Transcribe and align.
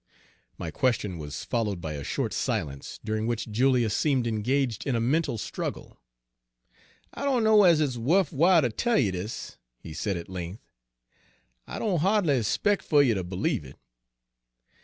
My 0.57 0.71
question 0.71 1.19
was 1.19 1.43
followed 1.43 1.79
by 1.79 1.93
a 1.93 2.03
short 2.03 2.33
silence, 2.33 2.99
during 3.05 3.27
which 3.27 3.51
Julius 3.51 3.95
seemed 3.95 4.25
engaged 4.25 4.87
in 4.87 4.95
a 4.95 4.99
mental 4.99 5.37
struggle. 5.37 6.01
"I 7.13 7.23
dunno 7.25 7.61
ez 7.61 7.77
hit's 7.77 7.97
wuf 7.99 8.31
w'ile 8.31 8.63
ter 8.63 8.69
tell 8.69 8.97
you 8.97 9.11
dis," 9.11 9.57
he 9.77 9.93
said, 9.93 10.17
at 10.17 10.27
length. 10.27 10.63
"I 11.67 11.77
doan 11.77 11.99
Page 11.99 12.01
107 12.05 12.33
ha'dly 12.39 12.43
'spec' 12.43 12.81
fer 12.81 13.03
you 13.03 13.13
ter 13.13 13.21
b'lieve 13.21 13.63
it. 13.63 13.77